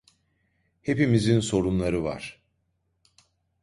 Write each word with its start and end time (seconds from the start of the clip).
Hepimizin 0.81 1.39
sorunları 1.39 2.03
var. 2.03 2.41